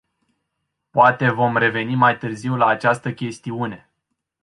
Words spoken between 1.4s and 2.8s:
reveni mai târziu la